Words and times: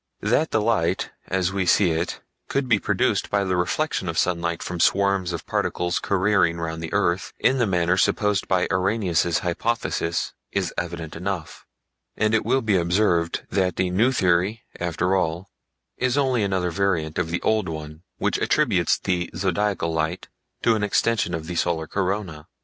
That 0.21 0.49
the 0.49 0.59
Light 0.61 1.11
as 1.27 1.53
we 1.53 1.67
see 1.67 1.91
it 1.91 2.21
could 2.47 2.67
be 2.67 2.79
produced 2.79 3.29
by 3.29 3.43
the 3.43 3.55
reflection 3.55 4.09
of 4.09 4.17
sunlight 4.17 4.63
from 4.63 4.79
swarms 4.79 5.31
of 5.31 5.45
particles 5.45 5.99
careering 5.99 6.57
round 6.57 6.81
the 6.81 6.91
earth 6.91 7.33
in 7.37 7.59
the 7.59 7.67
manner 7.67 7.97
supposed 7.97 8.47
by 8.47 8.67
Arrhenius' 8.71 9.37
hypothesis 9.45 10.33
is 10.51 10.73
evident 10.75 11.15
enough; 11.15 11.67
and 12.17 12.33
it 12.33 12.43
will 12.43 12.63
be 12.63 12.77
observed 12.77 13.45
that 13.51 13.75
the 13.75 13.91
new 13.91 14.11
theory, 14.11 14.63
after 14.79 15.15
all, 15.15 15.51
is 15.97 16.17
only 16.17 16.41
another 16.41 16.71
variant 16.71 17.19
of 17.19 17.29
the 17.29 17.39
older 17.43 17.69
one 17.71 18.01
which 18.17 18.39
attributes 18.39 18.97
the 18.97 19.29
Zodiacal 19.35 19.93
Light 19.93 20.29
to 20.63 20.73
an 20.73 20.81
extension 20.81 21.35
of 21.35 21.45
the 21.45 21.53
solar 21.53 21.85
corona. 21.85 22.47